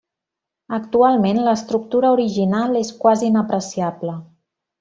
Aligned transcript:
Actualment 0.77 1.41
l'estructura 1.49 2.11
original 2.15 2.81
és 2.83 2.93
quasi 3.05 3.31
inapreciable. 3.33 4.21